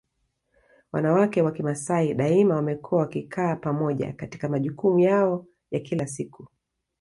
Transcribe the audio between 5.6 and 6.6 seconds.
ya kila siku